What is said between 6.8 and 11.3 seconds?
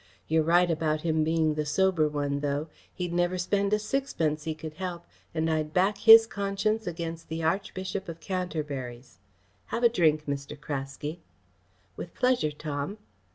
against the Archbishop of Canterbury's. Have a drink, Mr. Craske."